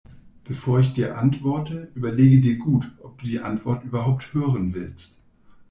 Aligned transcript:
Bevor 0.45 0.79
ich 0.79 0.93
dir 0.93 1.15
antworte, 1.19 1.91
überlege 1.93 2.41
dir 2.41 2.57
gut, 2.57 2.91
ob 3.03 3.19
du 3.19 3.27
die 3.27 3.39
Antwort 3.39 3.83
überhaupt 3.83 4.33
hören 4.33 4.73
willst. 4.73 5.19